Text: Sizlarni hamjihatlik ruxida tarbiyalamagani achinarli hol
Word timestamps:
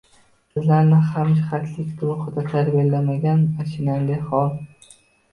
Sizlarni 0.53 1.01
hamjihatlik 1.17 1.99
ruxida 2.05 2.45
tarbiyalamagani 2.53 3.61
achinarli 3.65 4.17
hol 4.31 4.49